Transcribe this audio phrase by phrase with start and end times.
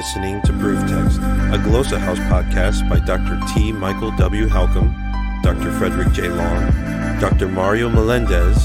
[0.00, 3.38] listening to Proof Text, a Glossa House podcast by Dr.
[3.52, 3.70] T.
[3.70, 4.46] Michael W.
[4.46, 4.94] Halcomb,
[5.42, 5.70] Dr.
[5.72, 6.28] Frederick J.
[6.28, 6.70] Long,
[7.20, 7.46] Dr.
[7.48, 8.56] Mario Melendez,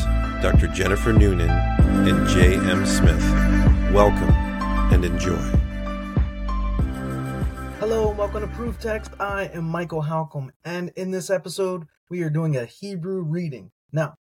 [0.42, 0.68] Dr.
[0.68, 2.56] Jennifer Noonan, and J.
[2.56, 2.86] M.
[2.86, 3.22] Smith.
[3.94, 4.30] Welcome
[4.94, 5.36] and enjoy.
[7.82, 9.12] Hello and welcome to Proof Text.
[9.20, 13.72] I am Michael Halcomb, and in this episode, we are doing a Hebrew reading.
[13.92, 14.16] Now,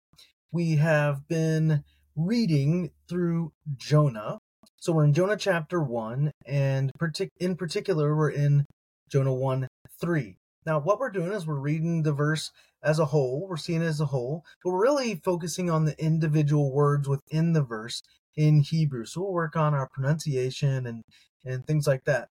[0.53, 1.83] we have been
[2.15, 4.39] reading through Jonah.
[4.83, 8.65] So we're in Jonah chapter 1, and partic- in particular, we're in
[9.11, 9.69] Jonah 1
[10.01, 10.37] 3.
[10.65, 12.51] Now, what we're doing is we're reading the verse
[12.83, 16.03] as a whole, we're seeing it as a whole, but we're really focusing on the
[16.03, 18.01] individual words within the verse
[18.35, 19.05] in Hebrew.
[19.05, 21.03] So we'll work on our pronunciation and,
[21.45, 22.29] and things like that.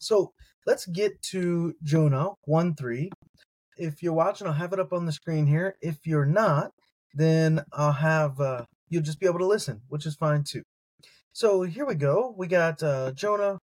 [0.00, 0.32] So
[0.66, 3.10] let's get to Jonah 1 3.
[3.76, 5.76] If you're watching, I'll have it up on the screen here.
[5.80, 6.72] If you're not,
[7.14, 10.64] then I'll have uh, you'll just be able to listen, which is fine too.
[11.34, 12.34] So here we go.
[12.36, 13.58] We got uh, Jonah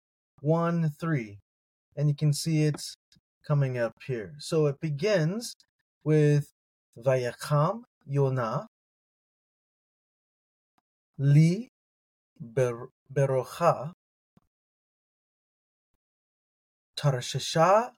[0.42, 1.40] 1 3,
[1.95, 2.95] and you can see it's
[3.48, 4.36] coming up here.
[4.38, 5.56] So it begins
[6.03, 6.52] with
[6.95, 8.67] Vayakam Yonah
[11.17, 11.70] Li
[12.40, 13.94] ber- Berocha
[16.95, 17.90] Tarshasha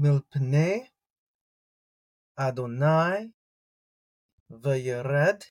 [0.00, 0.86] Milpne
[2.38, 3.30] Adonai
[4.52, 5.42] Vayered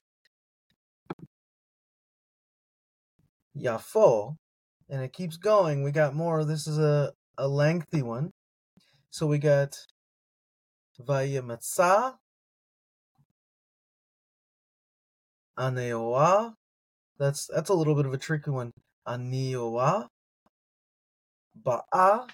[3.56, 4.36] Yafo,
[4.88, 5.82] and it keeps going.
[5.82, 6.44] We got more.
[6.44, 8.30] This is a, a lengthy one.
[9.10, 9.76] So we got
[11.00, 12.16] Vayematsa,
[15.58, 16.54] Aneoa.
[17.18, 18.72] That's that's a little bit of a tricky one.
[19.08, 20.08] Aneoa,
[21.62, 22.28] Ba'a,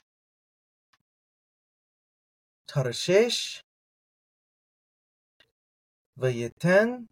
[2.67, 3.61] Tarshish,
[6.19, 7.06] Vayeten,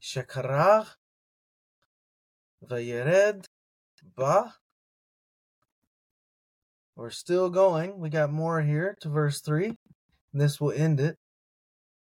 [0.00, 0.86] Shekarach,
[2.68, 3.44] Vayered,
[4.16, 4.54] Ba.
[6.94, 7.98] We're still going.
[7.98, 9.74] We got more here to verse 3.
[10.32, 11.16] This will end it.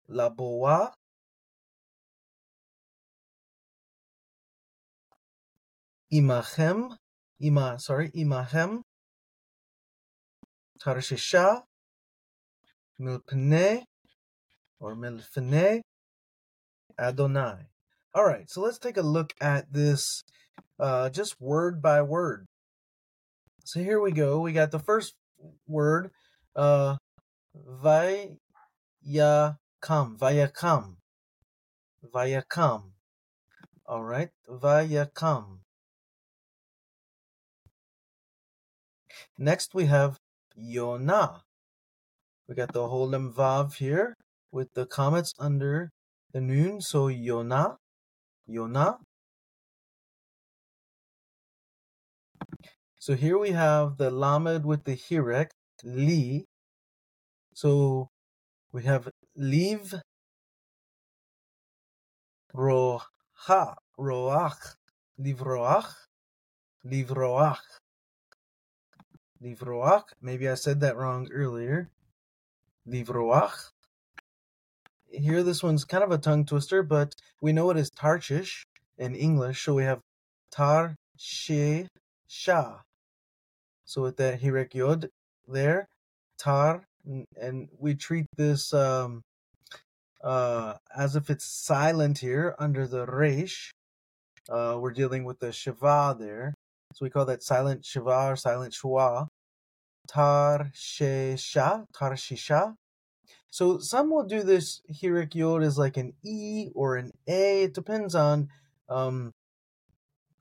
[0.09, 0.95] La Boa.
[6.13, 6.97] Imachem.
[7.41, 8.83] Ima, sorry, Imachem.
[10.81, 11.63] Tarshisha.
[13.01, 13.83] Milpne.
[14.81, 15.83] Or Milfne.
[16.99, 17.67] Adonai.
[18.17, 20.25] All right, so let's take a look at this
[20.81, 22.47] uh, just word by word.
[23.67, 24.41] So here we go.
[24.41, 25.13] We got the first
[25.69, 26.11] word,
[26.57, 26.97] uh,
[27.85, 28.39] vayakam,
[29.83, 30.95] vayakam,
[32.11, 32.83] vayakam.
[33.85, 35.59] All right, vayakam.
[39.37, 40.17] Next we have
[40.55, 41.43] Yonah.
[42.49, 44.17] We got the whole vav here
[44.51, 45.91] with the comments under
[46.33, 46.81] the noon.
[46.81, 47.77] So Yonah,
[48.47, 48.99] Yonah.
[52.99, 55.51] So here we have the lamed with the hirek,
[55.85, 56.47] li.
[57.55, 58.11] So
[58.73, 59.95] we have liv,
[62.55, 64.77] roha, roach,
[65.21, 65.95] livroach,
[66.85, 67.59] livroach,
[69.43, 70.05] livroach.
[70.21, 71.91] Maybe I said that wrong earlier.
[72.89, 73.71] Livroach.
[75.17, 78.67] Here, this one's kind of a tongue twister, but we know it is Tarshish
[78.99, 79.65] in English.
[79.65, 80.01] So we have
[80.51, 81.89] tar, she,
[82.29, 82.81] sha.
[83.87, 85.09] So with that hirek yod
[85.49, 85.89] there,
[86.39, 86.85] tar,
[87.41, 89.23] and we treat this um,
[90.23, 93.73] uh, as if it's silent here under the resh.
[94.51, 96.53] Uh, we're dealing with the shiva there,
[96.93, 99.29] so we call that silent shiva or silent shua.
[100.09, 102.75] Tar shesha, tar shisha.
[103.57, 107.63] So some will do this yod as like an e or an a.
[107.63, 108.49] It depends on
[108.91, 109.33] um,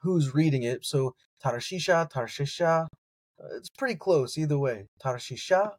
[0.02, 0.84] who's reading it.
[0.86, 2.88] So tarshisha, tarshisha.
[3.56, 4.88] It's pretty close either way.
[5.02, 5.76] Tarshisha.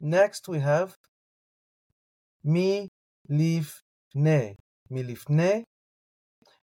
[0.00, 0.94] Next we have
[2.44, 2.88] mi
[3.28, 4.54] lifne.
[4.88, 5.64] Mi lifne.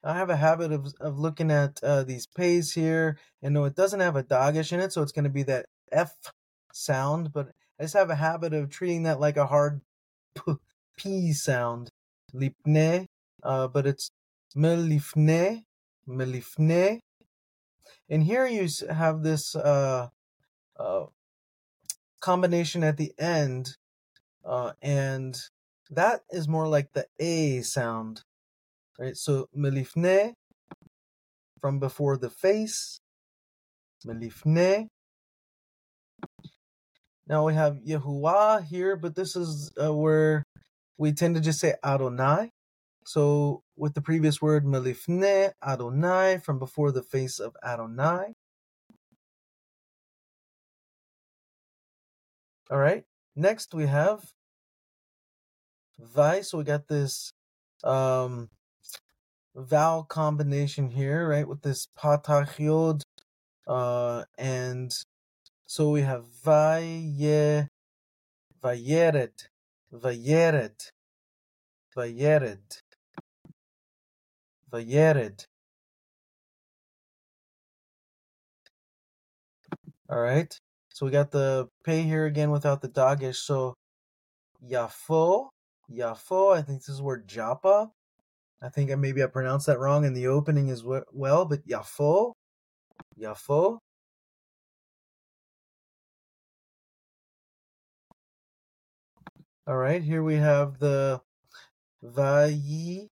[0.04, 3.76] I have a habit of of looking at uh, these pays here, and no, it
[3.76, 6.16] doesn't have a dagish in it, so it's going to be that f
[6.74, 7.32] sound.
[7.34, 7.50] But
[7.80, 9.82] I just have a habit of treating that like a hard
[10.36, 10.54] p,
[10.98, 11.92] p sound.
[12.34, 13.08] Lipne,
[13.44, 14.12] uh, but it's
[14.56, 15.64] melifne,
[16.08, 17.00] melifne.
[18.10, 20.08] And here you have this uh,
[20.80, 21.06] uh,
[22.20, 23.78] combination at the end,
[24.46, 25.38] uh, and
[25.90, 28.24] that is more like the a sound,
[29.02, 29.18] right?
[29.18, 30.34] So melifne
[31.60, 33.00] from before the face,
[34.06, 34.88] melifne.
[37.28, 40.44] Now we have Yahuwah here, but this is uh, where
[40.98, 42.52] we tend to just say Adonai.
[43.06, 48.34] So with the previous word melifne Adonai from before the face of Adonai.
[52.70, 53.04] All right.
[53.36, 54.24] Next we have
[56.00, 56.42] vai.
[56.42, 57.32] So we got this
[57.84, 58.50] um
[59.56, 61.48] vowel combination here, right?
[61.48, 63.02] With this patachiod,
[63.68, 64.94] uh, and
[65.66, 67.68] so we have vaye,
[68.64, 69.48] vayered,
[69.94, 70.92] vayered,
[71.98, 72.82] vayered,
[74.72, 75.46] vayered.
[80.10, 80.60] All right.
[80.94, 83.38] So we got the pay here again without the dagesh.
[83.38, 83.76] So
[84.70, 85.50] yafo,
[85.90, 86.56] yafo.
[86.56, 87.92] I think this is word Joppa.
[88.64, 92.34] I think maybe I pronounced that wrong in the opening as well, but yafo,
[93.20, 93.80] yafo.
[99.66, 101.22] All right, here we have the
[102.04, 103.08] vayi,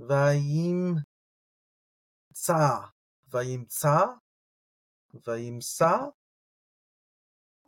[0.00, 1.02] vayim
[2.32, 2.90] tsa,
[3.30, 4.18] vayim tsa,
[5.26, 6.10] vayim sa,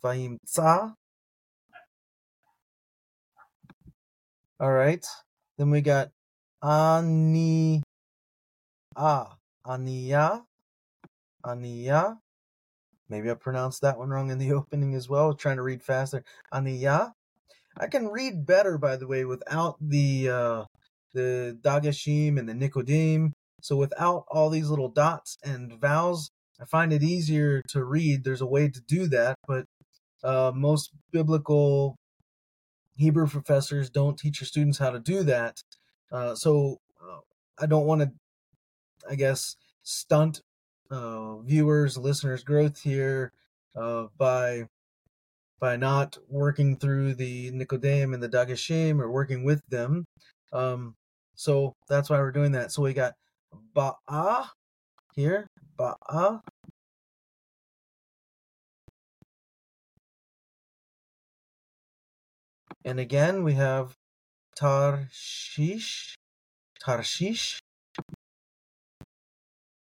[0.02, 0.94] vayim tsa.
[4.58, 5.04] All right,
[5.58, 6.10] then we got
[6.66, 7.82] ani,
[8.96, 10.42] ah, aniya,
[11.44, 12.18] aniya.
[13.08, 15.34] Maybe I pronounced that one wrong in the opening as well.
[15.34, 16.24] Trying to read faster.
[16.52, 17.12] Aniya.
[17.78, 20.64] I can read better, by the way, without the uh,
[21.12, 23.32] the dagashim and the nikodim.
[23.62, 26.30] So without all these little dots and vowels,
[26.60, 28.24] I find it easier to read.
[28.24, 29.66] There's a way to do that, but
[30.24, 31.96] uh, most biblical
[32.96, 35.60] Hebrew professors don't teach their students how to do that.
[36.10, 37.20] Uh, so uh,
[37.58, 38.10] I don't want to,
[39.08, 40.42] I guess, stunt
[40.90, 43.32] uh, viewers, listeners' growth here
[43.74, 44.68] uh, by
[45.58, 50.06] by not working through the Nicodim and the Dagashim or working with them.
[50.52, 50.94] Um,
[51.34, 52.72] so that's why we're doing that.
[52.72, 53.14] So we got
[53.74, 54.48] Ba'a
[55.14, 55.48] here,
[55.78, 56.40] Ba'a.
[62.84, 63.96] And again, we have
[64.56, 66.16] Tarshish,
[66.80, 67.58] Tarshish,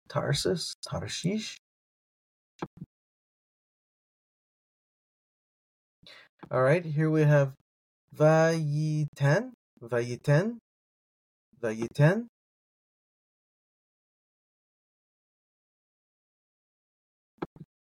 [0.09, 1.57] Tarsus, Tarshish.
[6.51, 7.53] All right, here we have
[8.17, 9.53] Vayiten,
[9.83, 10.57] Vayiten,
[11.63, 12.27] Vayiten.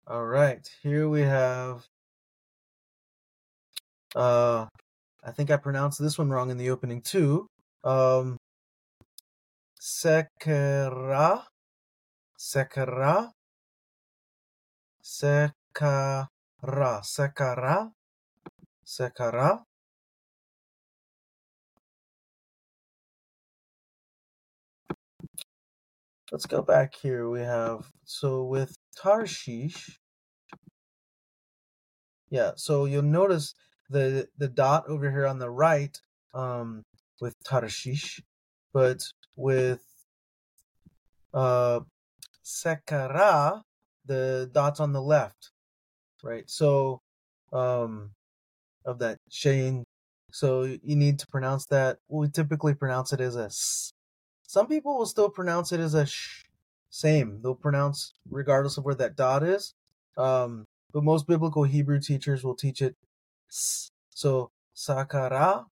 [0.07, 1.85] All right, here we have.
[4.15, 4.65] Uh,
[5.23, 7.47] I think I pronounced this one wrong in the opening too.
[7.83, 8.37] Um,
[9.79, 11.43] Sekera,
[12.39, 13.31] Sekera,
[15.03, 16.27] Sekara,
[18.85, 19.61] Sekara.
[26.31, 27.29] Let's go back here.
[27.29, 29.99] We have so with Tarshish.
[32.29, 33.53] Yeah, so you'll notice
[33.91, 35.99] the the dot over here on the right
[36.33, 36.83] um
[37.19, 38.21] with Tarshish,
[38.73, 39.03] but
[39.35, 39.83] with
[41.33, 41.81] uh
[42.43, 43.61] Sekara,
[44.05, 45.51] the dots on the left.
[46.23, 46.49] Right.
[46.49, 47.01] So
[47.53, 48.11] um
[48.85, 49.83] of that Shane.
[50.31, 51.97] So you need to pronounce that.
[52.07, 53.91] We typically pronounce it as a s.
[54.47, 56.45] Some people will still pronounce it as a sh.
[56.89, 57.39] Same.
[57.41, 59.73] They'll pronounce regardless of where that dot is.
[60.17, 62.95] Um, but most biblical Hebrew teachers will teach it.
[63.51, 65.65] So sakara.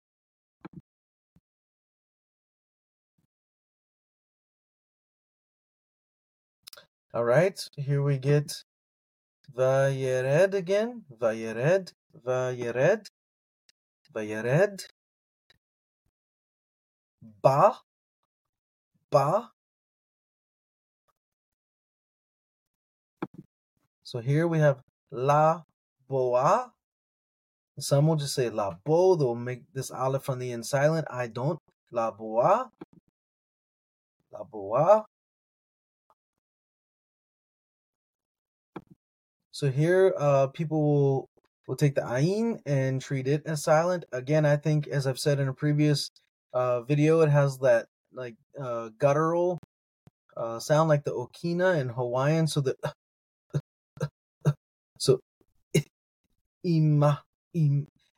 [7.13, 8.65] All right, here we get
[9.55, 11.05] Vayered again.
[11.11, 11.93] Vayered.
[12.25, 13.09] Vayered.
[14.15, 14.87] Vayered.
[17.43, 17.81] Ba.
[19.11, 19.53] Ba.
[24.03, 25.63] So here we have la
[26.09, 26.76] boa.
[27.79, 29.17] Some will just say la bo.
[29.17, 31.07] They'll make this aleph on the end silent.
[31.11, 31.59] I don't.
[31.91, 32.71] La boa.
[34.33, 35.05] La boa.
[39.53, 41.29] So here, uh, people will,
[41.67, 44.05] will take the ayin and treat it as silent.
[44.13, 46.11] Again, I think, as I've said in a previous
[46.53, 49.59] uh, video, it has that like uh, guttural
[50.37, 52.47] uh, sound like the okina in Hawaiian.
[52.47, 52.77] So the
[54.99, 55.21] so
[56.65, 57.36] ima im.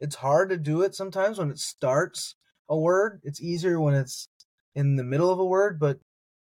[0.00, 2.34] It's hard to do it sometimes when it starts
[2.68, 3.20] a word.
[3.24, 4.28] It's easier when it's
[4.74, 5.78] in the middle of a word.
[5.80, 5.98] But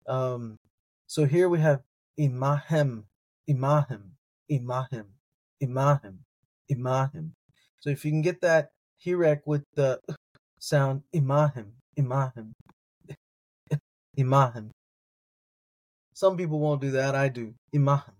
[0.07, 0.59] um,
[1.07, 1.83] so here we have
[2.19, 3.05] imahem,
[3.49, 4.15] imahem
[4.51, 5.07] imahim,
[5.63, 6.19] imahim,
[6.71, 7.31] imahim.
[7.81, 8.71] So if you can get that
[9.05, 10.01] hirek with the
[10.59, 12.53] sound imahim, imahim,
[14.19, 14.71] Imahem.
[16.13, 17.15] Some people won't do that.
[17.15, 17.55] I do.
[17.75, 18.15] Imahem.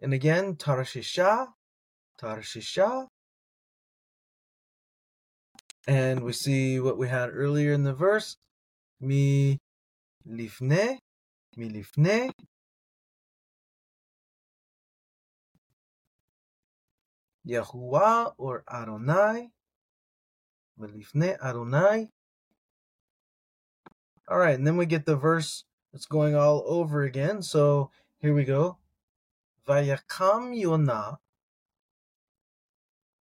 [0.00, 1.48] And again, Tarashisha,
[2.20, 3.08] Tarashisha.
[5.88, 8.36] And we see what we had earlier in the verse.
[9.00, 9.58] Mi
[10.28, 10.98] lifne,
[11.56, 12.30] mi lifne.
[17.48, 19.48] Yahuwah or Adonai.
[20.78, 22.10] Melifne Adonai.
[24.28, 27.40] All right, and then we get the verse that's going all over again.
[27.40, 28.76] So here we go.
[29.66, 31.18] Vayakam Yonah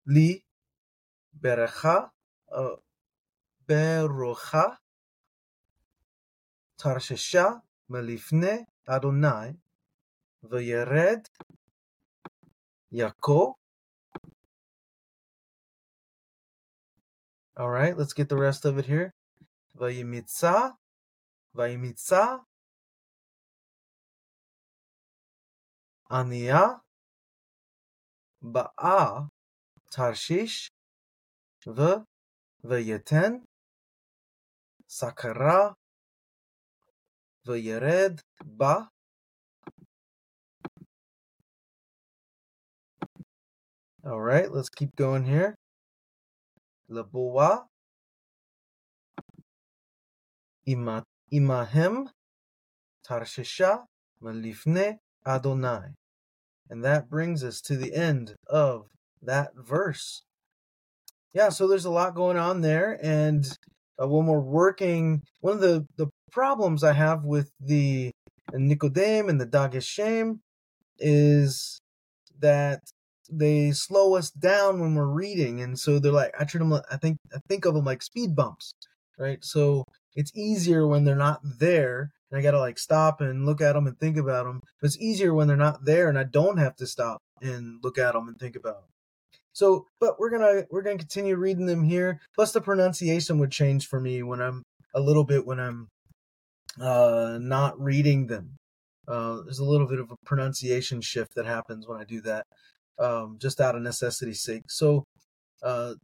[0.06, 0.44] li
[1.40, 2.10] berecha
[17.56, 19.12] All right, let's get the rest of it here.
[19.76, 20.74] Vayimitza
[21.56, 22.40] Vayimitza
[26.10, 26.80] Ania
[28.42, 29.28] Ba'a
[29.92, 30.70] Tarshish
[31.66, 31.96] V
[32.64, 33.42] Vayeten
[34.88, 35.74] Sakara
[37.46, 38.88] Vayered Ba
[44.04, 45.54] All right, let's keep going here.
[46.90, 47.64] Laboa
[50.66, 52.06] Imahem
[53.06, 53.84] Tarshisha
[54.22, 55.94] Malifne Adonai.
[56.70, 58.86] And that brings us to the end of
[59.20, 60.22] that verse.
[61.38, 62.98] Yeah, so there's a lot going on there.
[63.00, 63.46] And
[63.96, 68.10] uh, when we're working, one of the, the problems I have with the
[68.52, 70.40] Nikodem and the Dageshem
[70.98, 71.78] is
[72.40, 72.80] that
[73.30, 75.60] they slow us down when we're reading.
[75.60, 78.34] And so they're like, I treat them, I think, I think of them like speed
[78.34, 78.72] bumps,
[79.16, 79.38] right?
[79.44, 79.84] So
[80.16, 83.74] it's easier when they're not there and I got to like stop and look at
[83.74, 84.58] them and think about them.
[84.80, 87.96] But it's easier when they're not there and I don't have to stop and look
[87.96, 88.88] at them and think about them.
[89.58, 92.20] So, but we're to we're to continue reading them here.
[92.36, 94.62] Plus the pronunciation would change for me when I'm
[94.94, 95.88] a little bit when I'm
[96.80, 98.54] uh not reading them.
[99.08, 102.46] Uh there's a little bit of a pronunciation shift that happens when I do that.
[103.00, 104.70] Um just out of necessity's sake.
[104.70, 105.02] So,
[105.60, 105.94] uh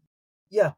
[0.51, 0.73] yeah,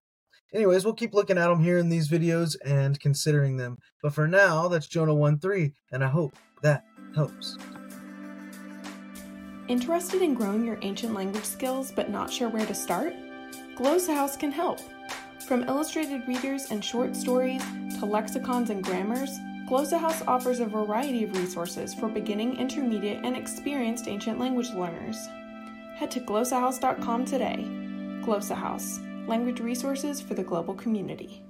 [0.53, 3.79] Anyways, we'll keep looking at them here in these videos and considering them.
[4.03, 7.57] But for now, that's Jonah 1 3, and I hope that helps.
[9.69, 13.15] Interested in growing your ancient language skills but not sure where to start?
[13.77, 14.79] Glossa House can help.
[15.49, 17.63] From illustrated readers and short stories
[17.99, 19.31] to lexicons and grammars,
[19.69, 25.19] Glossa House offers a variety of resources for beginning, intermediate, and experienced ancient language learners.
[25.97, 27.65] Head to glossahouse.com today.
[28.23, 31.46] Glossa House language resources for the global community.